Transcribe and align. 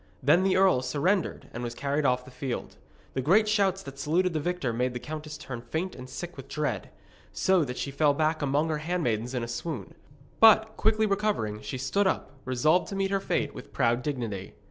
Then 0.23 0.41
the 0.41 0.57
earl 0.57 0.81
surrendered 0.81 1.47
and 1.53 1.61
was 1.61 1.75
carried 1.75 2.05
off 2.07 2.25
the 2.25 2.31
field. 2.31 2.75
The 3.13 3.21
great 3.21 3.47
shouts 3.47 3.83
that 3.83 3.99
saluted 3.99 4.33
the 4.33 4.39
victor 4.39 4.73
made 4.73 4.95
the 4.95 4.99
countess 4.99 5.37
turn 5.37 5.61
faint 5.61 5.93
and 5.95 6.09
sick 6.09 6.37
with 6.37 6.47
dread, 6.47 6.89
so 7.31 7.63
that 7.63 7.77
she 7.77 7.91
fell 7.91 8.15
back 8.15 8.41
among 8.41 8.69
her 8.69 8.79
handmaidens 8.79 9.35
in 9.35 9.43
a 9.43 9.47
swoon. 9.47 9.93
But, 10.39 10.75
quickly 10.75 11.05
recovering, 11.05 11.61
she 11.61 11.77
stood 11.77 12.07
up, 12.07 12.31
resolved 12.45 12.87
to 12.87 12.95
meet 12.95 13.11
her 13.11 13.19
fate 13.19 13.53
with 13.53 13.73
proud 13.73 14.01
dignity. 14.01 14.55